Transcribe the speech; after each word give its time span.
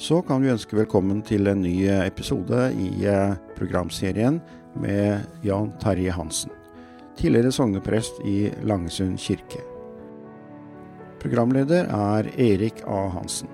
så 0.00 0.22
kan 0.24 0.40
vi 0.40 0.48
ønske 0.48 0.78
velkommen 0.78 1.18
til 1.28 1.44
en 1.50 1.60
ny 1.60 1.84
episode 1.92 2.70
i 2.72 3.04
eh, 3.04 3.34
programserien 3.58 4.38
med 4.80 5.26
Jan 5.44 5.74
Terje 5.82 6.14
Hansen, 6.16 6.54
tidligere 7.20 7.52
sogneprest 7.52 8.22
i 8.24 8.48
Langesund 8.64 9.20
kirke. 9.20 9.60
Programleder 11.20 11.90
er 11.92 12.30
Erik 12.40 12.80
A. 12.88 13.02
Hansen. 13.12 13.50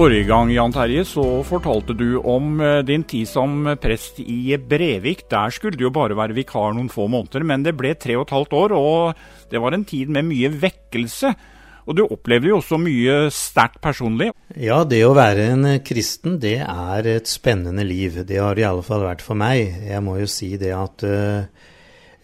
Forrige 0.00 0.30
gang 0.30 0.48
Jan 0.48 0.72
Terje, 0.72 1.02
så 1.04 1.22
fortalte 1.44 1.92
du 1.92 2.14
om 2.24 2.54
eh, 2.64 2.78
din 2.88 3.02
tid 3.04 3.28
som 3.28 3.66
prest 3.76 4.16
i 4.22 4.56
Brevik. 4.56 5.26
Der 5.28 5.52
skulle 5.52 5.76
du 5.76 5.82
jo 5.84 5.90
bare 5.92 6.16
være 6.16 6.32
vikar 6.38 6.70
noen 6.72 6.86
få 6.88 7.04
måneder, 7.12 7.42
men 7.44 7.66
det 7.66 7.74
ble 7.76 7.90
tre 8.00 8.14
og 8.16 8.22
et 8.24 8.30
halvt 8.32 8.54
år, 8.56 8.72
og 8.78 9.50
det 9.52 9.60
var 9.60 9.74
en 9.76 9.82
tid 9.84 10.08
med 10.08 10.24
mye 10.30 10.48
vekkelse. 10.62 11.34
Og 11.84 11.98
du 11.98 12.00
opplevde 12.06 12.48
jo 12.48 12.62
også 12.62 12.78
mye 12.80 13.16
sterkt 13.28 13.76
personlig. 13.84 14.30
Ja, 14.56 14.78
det 14.88 15.02
å 15.04 15.10
være 15.18 15.50
en 15.52 15.68
kristen, 15.84 16.38
det 16.40 16.62
er 16.64 17.08
et 17.18 17.28
spennende 17.28 17.84
liv. 17.84 18.22
Det 18.24 18.38
har 18.40 18.56
det 18.56 18.64
i 18.64 18.68
alle 18.70 18.86
fall 18.86 19.04
vært 19.04 19.24
for 19.26 19.36
meg. 19.36 19.82
Jeg 19.84 20.00
må 20.06 20.14
jo 20.22 20.30
si 20.32 20.54
det 20.62 20.70
at 20.78 21.04
uh, 21.04 21.68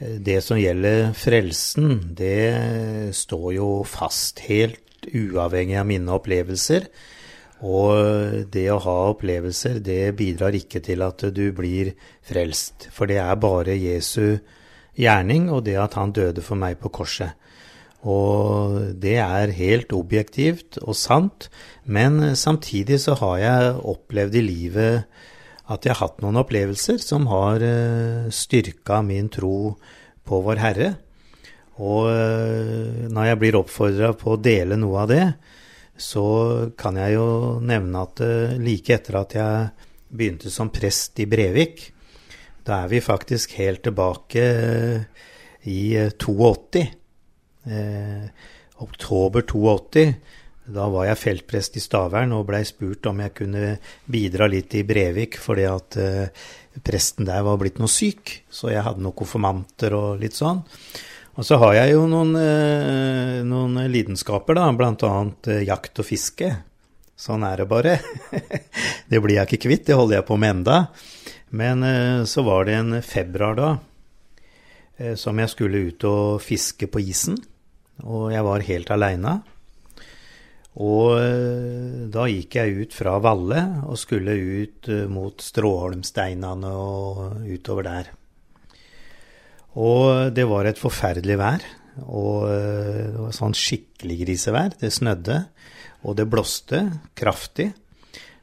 det 0.00 0.38
som 0.46 0.56
gjelder 0.56 1.12
frelsen, 1.12 1.92
det 2.22 3.12
står 3.20 3.46
jo 3.58 3.68
fast 3.84 4.40
helt 4.48 5.10
uavhengig 5.12 5.76
av 5.76 5.92
mine 5.92 6.16
opplevelser. 6.16 6.88
Og 7.65 8.51
det 8.52 8.66
å 8.69 8.83
ha 8.84 8.96
opplevelser, 9.15 9.79
det 9.80 10.16
bidrar 10.18 10.57
ikke 10.59 10.82
til 10.85 11.04
at 11.07 11.24
du 11.32 11.46
blir 11.57 11.95
frelst. 12.26 12.90
For 12.93 13.09
det 13.09 13.16
er 13.23 13.40
bare 13.40 13.79
Jesu 13.79 14.37
gjerning 14.96 15.48
og 15.52 15.65
det 15.68 15.76
at 15.80 15.96
han 15.96 16.13
døde 16.16 16.45
for 16.45 16.59
meg 16.60 16.80
på 16.82 16.93
korset. 16.93 17.32
Og 18.07 18.76
det 19.02 19.16
er 19.18 19.54
helt 19.57 19.95
objektivt 19.96 20.79
og 20.85 20.95
sant, 20.98 21.48
men 21.85 22.37
samtidig 22.37 23.01
så 23.02 23.16
har 23.18 23.38
jeg 23.40 23.73
opplevd 23.95 24.37
i 24.37 24.45
livet 24.45 25.24
at 25.66 25.82
jeg 25.82 25.96
har 25.96 26.04
hatt 26.04 26.23
noen 26.23 26.38
opplevelser 26.38 27.01
som 27.02 27.26
har 27.26 27.63
eh, 27.65 28.29
styrka 28.30 29.01
min 29.02 29.26
tro 29.32 29.74
på 30.26 30.41
Vår 30.45 30.63
Herre. 30.63 30.93
Og 31.82 32.07
eh, 32.13 33.09
når 33.10 33.32
jeg 33.32 33.41
blir 33.43 33.59
oppfordra 33.59 34.13
på 34.18 34.37
å 34.37 34.41
dele 34.41 34.79
noe 34.79 35.02
av 35.02 35.10
det, 35.10 35.24
så 35.96 36.26
kan 36.78 36.98
jeg 37.00 37.16
jo 37.16 37.28
nevne 37.64 38.04
at 38.04 38.22
eh, 38.24 38.56
like 38.60 38.94
etter 38.94 39.20
at 39.22 39.36
jeg 39.36 39.68
begynte 40.16 40.52
som 40.52 40.70
prest 40.72 41.18
i 41.22 41.26
Brevik, 41.28 41.90
da 42.66 42.82
er 42.84 42.90
vi 42.90 43.00
faktisk 43.04 43.56
helt 43.60 43.84
tilbake 43.86 44.42
eh, 44.42 45.24
i 45.70 45.80
82. 46.18 46.82
Eh, 47.66 47.76
eh, 47.76 48.28
oktober 48.82 49.46
82. 49.46 50.06
Da 50.66 50.88
var 50.90 51.06
jeg 51.06 51.20
feltprest 51.20 51.76
i 51.78 51.82
Stavern 51.82 52.34
og 52.34 52.48
blei 52.48 52.64
spurt 52.66 53.06
om 53.06 53.20
jeg 53.22 53.34
kunne 53.38 53.76
bidra 54.10 54.48
litt 54.50 54.74
i 54.74 54.82
Brevik, 54.86 55.38
fordi 55.38 55.66
at 55.70 55.98
eh, 56.02 56.46
presten 56.82 57.28
der 57.28 57.44
var 57.46 57.60
blitt 57.60 57.78
noe 57.78 57.90
syk. 57.90 58.40
Så 58.50 58.72
jeg 58.74 58.82
hadde 58.82 59.04
noen 59.04 59.16
konfirmanter 59.16 59.94
og 59.96 60.22
litt 60.22 60.36
sånn. 60.38 60.64
Og 61.37 61.45
så 61.45 61.59
har 61.60 61.74
jeg 61.76 61.92
jo 61.92 62.06
noen, 62.09 62.32
eh, 62.40 63.42
noen 63.45 63.76
lidenskaper, 63.92 64.56
da, 64.56 64.70
bl.a. 64.72 65.10
Eh, 65.53 65.66
jakt 65.69 66.00
og 66.00 66.09
fiske. 66.09 66.48
Sånn 67.16 67.44
er 67.44 67.60
det 67.60 67.66
bare. 67.69 67.98
det 69.10 69.20
blir 69.20 69.37
jeg 69.37 69.50
ikke 69.50 69.66
kvitt, 69.69 69.84
det 69.88 69.98
holder 69.98 70.22
jeg 70.22 70.28
på 70.31 70.38
med 70.41 70.54
enda. 70.54 70.78
Men 71.53 71.84
eh, 71.84 72.25
så 72.25 72.44
var 72.47 72.64
det 72.64 72.78
en 72.81 73.02
februar 73.04 73.60
da 73.60 73.76
som 75.20 75.36
jeg 75.36 75.50
skulle 75.52 75.80
ut 75.91 76.04
og 76.08 76.38
fiske 76.41 76.86
på 76.88 77.02
isen. 77.04 77.34
Og 78.08 78.30
jeg 78.32 78.44
var 78.47 78.64
helt 78.64 78.92
aleine. 78.94 79.34
Og 80.80 81.20
da 82.12 82.24
gikk 82.32 82.56
jeg 82.56 82.78
ut 82.80 82.97
fra 82.97 83.18
Valle 83.20 83.60
og 83.84 84.00
skulle 84.00 84.32
ut 84.32 84.88
mot 85.12 85.44
Stråholmsteinene 85.44 86.72
og 86.72 87.44
utover 87.44 87.84
der. 87.84 88.08
Og 89.76 90.32
det 90.34 90.47
var 90.48 90.69
et 90.69 90.81
forferdelig 90.81 91.37
vær. 91.41 91.64
Og 92.04 92.47
eh, 92.50 93.09
det 93.12 93.20
var 93.20 93.34
sånn 93.37 93.56
skikkelig 93.56 94.20
grisevær. 94.25 94.76
Det 94.81 94.92
snødde, 94.92 95.41
og 96.04 96.16
det 96.19 96.28
blåste 96.31 96.82
kraftig. 97.19 97.70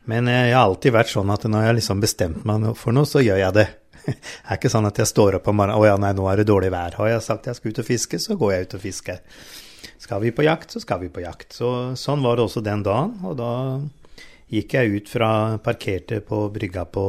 Men 0.09 0.27
jeg 0.27 0.51
har 0.51 0.65
alltid 0.65 0.93
vært 0.93 1.13
sånn 1.13 1.31
at 1.31 1.45
når 1.47 1.67
jeg 1.67 1.79
liksom 1.79 2.03
bestemt 2.03 2.45
meg 2.47 2.73
for 2.79 2.95
noe, 2.95 3.07
så 3.07 3.23
gjør 3.23 3.39
jeg 3.39 3.57
det. 3.59 3.69
Det 4.03 4.51
er 4.51 4.57
ikke 4.57 4.71
sånn 4.73 4.87
at 4.89 4.97
jeg 4.99 5.07
står 5.07 5.37
opp 5.37 5.45
om 5.47 5.55
morgenen 5.61 5.79
og 5.79 5.85
ja, 5.87 5.93
nei, 6.01 6.09
nå 6.17 6.25
er 6.27 6.41
det 6.41 6.49
dårlig 6.49 6.73
vær. 6.73 6.97
Har 6.99 7.07
jeg 7.07 7.23
sagt 7.23 7.45
jeg 7.47 7.55
skal 7.55 7.71
ut 7.71 7.79
og 7.79 7.87
fiske, 7.87 8.19
så 8.19 8.35
går 8.35 8.51
jeg 8.51 8.65
ut 8.65 8.75
og 8.75 8.83
fisker. 8.83 9.21
Skal 10.03 10.19
vi 10.25 10.33
på 10.35 10.43
jakt, 10.43 10.73
så 10.75 10.81
skal 10.83 10.99
vi 11.05 11.07
på 11.13 11.23
jakt. 11.23 11.55
Så, 11.55 11.69
sånn 11.95 12.25
var 12.25 12.35
det 12.35 12.43
også 12.43 12.63
den 12.65 12.83
dagen. 12.83 13.13
Og 13.23 13.37
da 13.39 13.53
gikk 14.51 14.75
jeg 14.75 14.99
ut 14.99 15.13
fra 15.13 15.29
Parkerte 15.63 16.19
på 16.25 16.41
brygga 16.51 16.83
på 16.91 17.05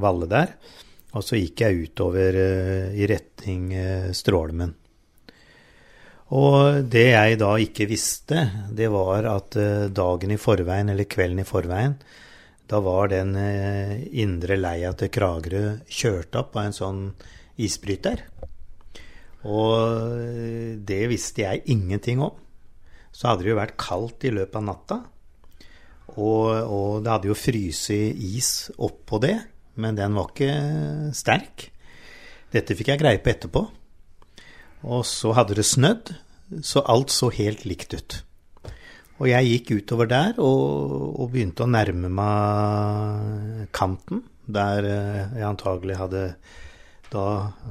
Valle 0.00 0.30
der. 0.30 0.56
Og 1.14 1.22
så 1.22 1.38
gikk 1.38 1.62
jeg 1.62 1.84
utover 1.88 2.34
uh, 2.34 2.94
i 2.94 3.06
retning 3.10 3.68
uh, 3.74 4.10
Strålmen. 4.14 4.74
Og 6.34 6.82
det 6.90 7.06
jeg 7.12 7.38
da 7.38 7.52
ikke 7.62 7.86
visste, 7.86 8.40
det 8.74 8.88
var 8.90 9.28
at 9.30 9.58
uh, 9.60 9.86
dagen 9.94 10.34
i 10.34 10.40
forveien, 10.40 10.90
eller 10.90 11.10
kvelden 11.10 11.44
i 11.44 11.46
forveien, 11.46 11.98
da 12.64 12.80
var 12.80 13.10
den 13.12 13.34
indre 14.16 14.56
leia 14.56 14.94
til 14.96 15.10
Kragerø 15.12 15.82
kjørt 15.84 16.38
opp 16.40 16.54
av 16.56 16.70
en 16.70 16.72
sånn 16.74 17.02
isbryter. 17.60 18.22
Og 19.44 20.80
det 20.88 21.02
visste 21.12 21.44
jeg 21.44 21.60
ingenting 21.68 22.24
om. 22.24 22.32
Så 23.12 23.28
hadde 23.28 23.44
det 23.44 23.52
jo 23.52 23.58
vært 23.60 23.76
kaldt 23.76 24.24
i 24.24 24.32
løpet 24.32 24.56
av 24.62 24.64
natta. 24.64 24.98
Og, 26.16 26.48
og 26.48 27.04
det 27.04 27.12
hadde 27.12 27.30
jo 27.34 27.36
fryst 27.36 27.92
is 27.92 28.54
oppå 28.80 29.20
det 29.20 29.36
men 29.80 29.96
den 29.98 30.14
var 30.16 30.30
ikke 30.30 30.50
sterk. 31.16 31.68
Dette 32.54 32.76
fikk 32.78 32.92
jeg 32.92 33.02
greie 33.02 33.22
på 33.22 33.32
etterpå. 33.32 33.64
Og 34.84 35.02
så 35.08 35.32
hadde 35.34 35.56
det 35.58 35.66
snødd, 35.66 36.12
så 36.62 36.84
alt 36.90 37.10
så 37.14 37.30
helt 37.34 37.64
likt 37.66 37.96
ut. 37.96 38.20
Og 39.22 39.28
jeg 39.30 39.48
gikk 39.48 39.72
utover 39.78 40.10
der 40.10 40.38
og, 40.42 41.18
og 41.22 41.30
begynte 41.32 41.64
å 41.64 41.70
nærme 41.70 42.10
meg 42.12 43.66
kanten, 43.74 44.24
der 44.44 44.84
eh, 44.84 45.38
jeg 45.38 45.48
antagelig 45.48 45.96
hadde 45.96 46.24
da 47.14 47.26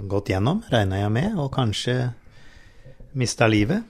gått 0.10 0.32
gjennom, 0.32 0.64
regna 0.72 1.02
jeg 1.02 1.12
med, 1.14 1.36
og 1.38 1.52
kanskje 1.54 1.98
mista 3.20 3.50
livet. 3.52 3.84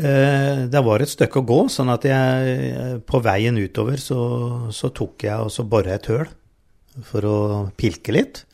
Eh, 0.00 0.62
det 0.72 0.80
var 0.80 1.02
et 1.02 1.12
stykke 1.12 1.42
å 1.42 1.44
gå, 1.44 1.58
sånn 1.68 1.90
at 1.92 2.06
jeg 2.08 3.00
på 3.04 3.20
veien 3.20 3.58
utover 3.60 4.00
så, 4.00 4.20
så 4.72 4.88
tok 4.96 5.26
jeg 5.26 5.44
og 5.44 5.52
så 5.52 5.66
bora 5.68 5.98
et 5.98 6.08
høl 6.08 6.24
for 7.04 7.26
å 7.28 7.40
pilke 7.76 8.14
litt. 8.14 8.44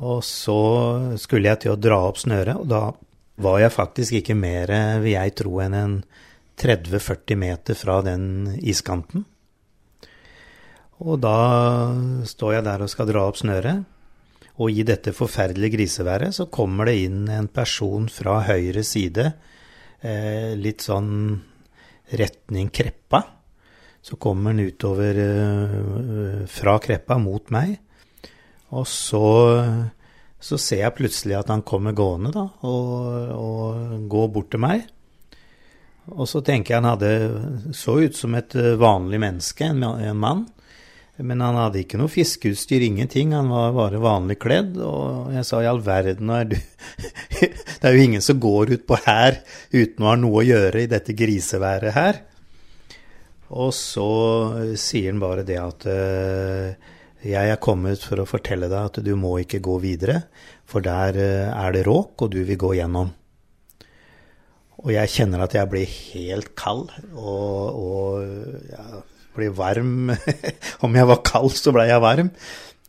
Og 0.00 0.22
så 0.24 0.60
skulle 1.20 1.50
jeg 1.50 1.64
til 1.64 1.74
å 1.74 1.80
dra 1.80 1.98
opp 2.06 2.22
snøret, 2.22 2.56
og 2.56 2.70
da 2.70 2.86
var 3.40 3.60
jeg 3.60 3.74
faktisk 3.74 4.16
ikke 4.20 4.38
mer, 4.38 4.72
vil 5.02 5.12
jeg 5.12 5.36
tro, 5.36 5.58
enn 5.60 5.76
en 5.76 5.98
30-40 6.60 7.40
meter 7.40 7.76
fra 7.76 8.00
den 8.04 8.56
iskanten. 8.60 9.26
Og 11.00 11.20
da 11.20 11.36
står 12.28 12.58
jeg 12.58 12.68
der 12.68 12.84
og 12.84 12.92
skal 12.92 13.08
dra 13.08 13.28
opp 13.28 13.40
snøret, 13.40 13.84
og 14.60 14.72
i 14.72 14.84
dette 14.84 15.12
forferdelige 15.16 15.76
griseværet 15.76 16.36
så 16.36 16.48
kommer 16.52 16.88
det 16.88 16.98
inn 17.06 17.24
en 17.32 17.48
person 17.48 18.08
fra 18.12 18.42
høyre 18.48 18.84
side 18.84 19.30
eh, 20.02 20.56
litt 20.58 20.84
sånn 20.86 21.12
retning 22.16 22.70
Kreppa. 22.74 23.22
Så 24.02 24.16
kommer 24.16 24.54
han 24.54 24.64
utover 24.64 25.18
eh, 25.24 26.44
fra 26.48 26.78
Kreppa 26.82 27.18
mot 27.20 27.50
meg. 27.54 27.76
Og 28.70 28.86
så, 28.86 29.24
så, 30.38 30.56
ser 30.56 30.84
jeg 30.84 30.96
plutselig 30.96 31.40
at 31.40 31.50
han 31.50 31.66
kommer 31.66 31.96
gående 31.96 32.30
da, 32.34 32.46
og, 32.62 33.32
og 33.34 34.08
går 34.10 34.28
bort 34.30 34.52
til 34.54 34.62
meg. 34.62 34.86
Og 36.10 36.26
så 36.30 36.40
tenker 36.42 36.74
jeg 36.74 36.80
han 36.80 36.90
hadde 36.92 37.74
så 37.76 37.98
ut 38.00 38.16
som 38.16 38.34
et 38.38 38.54
vanlig 38.78 39.20
menneske, 39.22 39.66
en, 39.66 39.82
en 39.84 40.22
mann. 40.22 40.46
Men 41.20 41.42
han 41.44 41.58
hadde 41.58 41.82
ikke 41.82 41.98
noe 42.00 42.10
fiskeutstyr, 42.12 42.82
ingenting. 42.86 43.34
Han 43.36 43.50
var 43.52 43.74
bare 43.76 44.00
vanlig 44.00 44.38
kledd. 44.40 44.78
Og 44.80 45.32
jeg 45.34 45.46
sa 45.48 45.60
i 45.60 45.68
all 45.68 45.82
verden, 45.84 46.32
er 46.32 46.48
du 46.48 46.56
Det 47.80 47.88
er 47.88 47.96
jo 47.96 48.06
ingen 48.06 48.24
som 48.24 48.40
går 48.40 48.74
utpå 48.76 48.98
her 49.06 49.40
uten 49.72 50.04
å 50.04 50.10
ha 50.10 50.16
noe 50.20 50.42
å 50.42 50.46
gjøre 50.46 50.84
i 50.84 50.90
dette 50.90 51.16
griseværet 51.16 51.96
her. 51.96 52.22
Og 53.50 53.72
så 53.74 54.10
sier 54.78 55.10
han 55.10 55.22
bare 55.22 55.44
det 55.46 55.56
at 55.58 55.86
uh, 55.90 56.90
jeg 57.26 57.52
er 57.52 57.62
kommet 57.62 58.04
for 58.04 58.22
å 58.22 58.28
fortelle 58.28 58.68
deg 58.70 58.90
at 58.90 59.00
du 59.04 59.14
må 59.18 59.40
ikke 59.42 59.62
gå 59.64 59.78
videre, 59.82 60.20
for 60.68 60.84
der 60.84 61.18
uh, 61.18 61.56
er 61.56 61.74
det 61.74 61.86
råk, 61.88 62.14
og 62.20 62.30
du 62.36 62.44
vil 62.44 62.60
gå 62.60 62.76
gjennom. 62.78 63.10
Og 64.80 64.92
jeg 64.94 65.12
kjenner 65.12 65.42
at 65.44 65.56
jeg 65.56 65.68
blir 65.72 65.88
helt 65.88 66.54
kald 66.56 66.92
og, 67.12 67.80
og 67.80 68.70
ja, 68.70 69.02
bli 69.36 69.50
varm. 69.54 70.10
Om 70.84 70.98
jeg 70.98 71.10
var 71.10 71.22
kald, 71.26 71.54
så 71.58 71.74
ble 71.74 71.86
jeg 71.90 72.02
varm. 72.04 72.32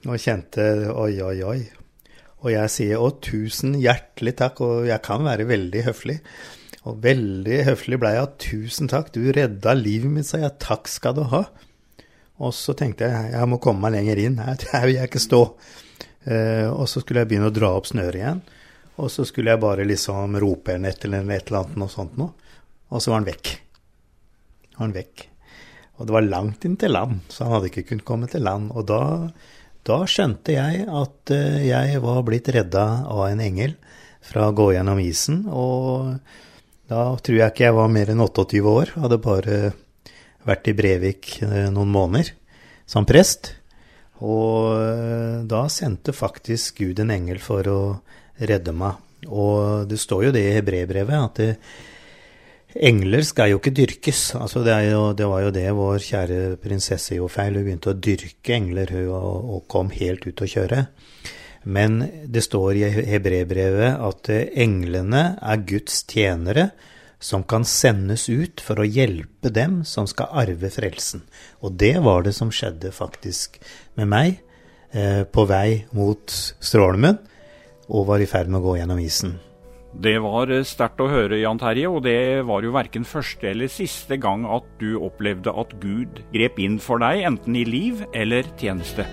Og 0.08 0.18
kjente 0.22 0.66
oi, 0.90 1.14
oi, 1.22 1.38
oi. 1.46 1.60
Og 2.42 2.50
jeg 2.54 2.74
sier 2.74 3.02
å, 3.02 3.12
tusen 3.22 3.76
hjertelig 3.78 4.34
takk, 4.40 4.64
og 4.66 4.88
jeg 4.90 5.04
kan 5.06 5.22
være 5.28 5.46
veldig 5.50 5.84
høflig. 5.92 6.18
Og 6.90 6.98
veldig 7.04 7.60
høflig 7.68 8.00
ble 8.02 8.16
jeg. 8.16 8.32
Tusen 8.42 8.90
takk, 8.90 9.12
du 9.14 9.30
redda 9.36 9.76
livet 9.78 10.10
mitt, 10.10 10.30
sa 10.30 10.42
jeg. 10.42 10.58
Takk 10.64 10.90
skal 10.90 11.18
du 11.20 11.26
ha. 11.34 11.46
Og 12.42 12.56
så 12.58 12.74
tenkte 12.78 13.06
jeg 13.06 13.36
jeg 13.36 13.50
må 13.52 13.62
komme 13.62 13.86
meg 13.86 14.00
lenger 14.00 14.24
inn. 14.24 14.40
Her 14.42 14.88
vil 14.88 14.98
jeg 14.98 15.12
ikke 15.12 15.22
stå. 15.22 15.44
Eh, 16.26 16.68
og 16.70 16.88
så 16.90 17.04
skulle 17.04 17.22
jeg 17.22 17.32
begynne 17.32 17.52
å 17.52 17.54
dra 17.54 17.74
opp 17.78 17.90
snøret 17.90 18.18
igjen. 18.18 18.42
Og 19.02 19.10
så 19.14 19.26
skulle 19.26 19.54
jeg 19.54 19.62
bare 19.62 19.86
liksom 19.88 20.38
rope 20.42 20.74
en 20.76 20.90
et 20.90 21.06
eller 21.06 21.26
et 21.30 21.50
eller 21.50 21.62
annet 21.62 21.78
noe 21.82 21.94
sånt 21.94 22.18
noe. 22.22 22.34
Og 22.90 23.02
så 23.02 23.14
var 23.14 23.22
han 23.22 23.30
vekk. 23.30 23.54
Han 24.82 24.98
vekk. 24.98 25.31
Og 26.00 26.08
det 26.08 26.16
var 26.16 26.26
langt 26.26 26.66
inn 26.66 26.78
til 26.80 26.96
land, 26.96 27.20
så 27.30 27.46
han 27.46 27.58
hadde 27.58 27.72
ikke 27.72 27.88
kunnet 27.92 28.08
komme 28.08 28.30
til 28.32 28.46
land. 28.46 28.72
Og 28.74 28.88
da, 28.90 29.02
da 29.88 30.02
skjønte 30.10 30.56
jeg 30.56 30.86
at 30.88 31.34
eh, 31.36 31.62
jeg 31.68 32.02
var 32.04 32.24
blitt 32.28 32.50
redda 32.54 32.86
av 33.12 33.26
en 33.28 33.44
engel 33.44 33.76
fra 34.26 34.48
å 34.50 34.56
gå 34.58 34.72
gjennom 34.76 35.02
isen. 35.04 35.44
Og 35.50 36.16
da 36.92 37.06
tror 37.22 37.38
jeg 37.38 37.54
ikke 37.54 37.68
jeg 37.68 37.78
var 37.78 37.94
mer 37.94 38.12
enn 38.14 38.24
28 38.24 38.64
år. 38.74 38.94
Hadde 39.04 39.22
bare 39.22 39.60
vært 40.48 40.72
i 40.72 40.78
Brevik 40.78 41.36
eh, 41.46 41.70
noen 41.74 41.94
måneder 41.94 42.34
som 42.90 43.08
prest. 43.08 43.54
Og 44.22 44.74
eh, 44.78 45.38
da 45.50 45.66
sendte 45.70 46.16
faktisk 46.16 46.82
Gud 46.82 47.02
en 47.02 47.14
engel 47.14 47.42
for 47.44 47.70
å 47.70 47.82
redde 48.42 48.74
meg. 48.74 48.98
Og 49.30 49.86
det 49.90 50.02
står 50.02 50.28
jo 50.28 50.34
det 50.34 50.42
i 50.48 50.54
hebreerbrevet, 50.56 51.18
at 51.18 51.42
det, 51.42 51.50
engler 52.76 53.26
skal 53.28 53.52
jo 53.52 53.60
ikke 53.60 53.74
dyrkes. 53.76 54.22
Altså 54.40 54.64
det, 54.66 54.76
jo, 54.90 55.12
det, 55.18 55.28
var 55.28 55.44
jo 55.46 55.56
det 55.56 55.68
vår 55.78 56.04
kjære 56.06 56.40
prinsesse 56.62 57.18
gjorde 57.18 57.36
feil. 57.36 57.58
Hun 57.58 57.68
begynte 57.68 57.94
å 57.94 57.98
dyrke 57.98 58.56
engler 58.56 58.94
hun, 58.96 59.10
og, 59.18 59.50
og 59.56 59.66
kom 59.72 59.92
helt 59.96 60.28
ut 60.28 60.44
å 60.44 60.50
kjøre. 60.54 60.86
Men 61.64 62.00
det 62.26 62.42
står 62.48 62.80
i 62.80 62.88
hebreerbrevet 63.12 64.00
at 64.02 64.32
englene 64.34 65.26
er 65.38 65.68
Guds 65.70 66.02
tjenere 66.10 66.72
som 67.22 67.44
kan 67.46 67.66
sendes 67.70 68.26
ut 68.34 68.64
for 68.66 68.82
å 68.82 68.88
hjelpe 68.88 69.52
dem 69.54 69.84
som 69.86 70.08
skal 70.10 70.32
arve 70.42 70.72
frelsen. 70.74 71.22
Og 71.62 71.78
det 71.78 71.94
var 72.02 72.26
det 72.26 72.34
som 72.34 72.50
skjedde 72.50 72.90
faktisk 72.96 73.62
med 74.00 74.10
meg 74.10 74.42
eh, 74.90 75.22
på 75.30 75.46
vei 75.46 75.84
mot 75.94 76.34
Strålmen 76.34 77.22
og 77.92 78.10
var 78.10 78.24
i 78.24 78.30
ferd 78.30 78.50
med 78.50 78.64
å 78.64 78.72
gå 78.72 78.80
gjennom 78.80 79.02
isen. 79.04 79.38
Det 79.92 80.14
var 80.24 80.48
eh, 80.48 80.64
sterkt 80.64 81.02
å 81.04 81.10
høre, 81.12 81.42
Jan 81.42 81.60
Terje, 81.60 81.90
og 81.92 82.06
det 82.06 82.44
var 82.48 82.64
jo 82.64 82.72
verken 82.72 83.04
første 83.04 83.50
eller 83.50 83.68
siste 83.72 84.16
gang 84.22 84.46
at 84.48 84.64
du 84.80 84.96
opplevde 85.04 85.52
at 85.52 85.74
Gud 85.84 86.22
grep 86.32 86.60
inn 86.64 86.78
for 86.80 87.02
deg, 87.04 87.26
enten 87.28 87.58
i 87.60 87.66
liv 87.68 88.00
eller 88.16 88.48
tjeneste. 88.56 89.04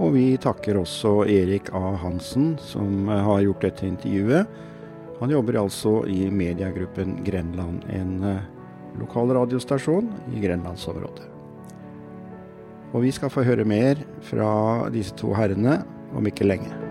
Og 0.00 0.12
vi 0.16 0.36
takker 0.40 0.78
også 0.80 1.22
Erik 1.28 1.70
A. 1.76 1.94
Hansen, 2.02 2.54
som 2.60 3.08
eh, 3.08 3.22
har 3.24 3.40
gjort 3.46 3.64
dette 3.64 3.88
intervjuet. 3.88 4.60
Han 5.20 5.32
jobber 5.32 5.62
altså 5.62 6.02
i 6.08 6.26
mediegruppen 6.32 7.22
Grenland, 7.24 7.86
en 7.88 8.12
eh, 8.34 8.44
lokal 9.00 9.32
radiostasjon 9.36 10.12
i 10.34 10.44
grenlandsområdet. 10.44 11.24
Og 12.90 13.06
vi 13.06 13.14
skal 13.16 13.32
få 13.32 13.46
høre 13.46 13.64
mer 13.64 14.00
fra 14.26 14.50
disse 14.92 15.16
to 15.16 15.32
herrene 15.38 15.78
om 16.14 16.26
ikke 16.26 16.44
lenge. 16.44 16.89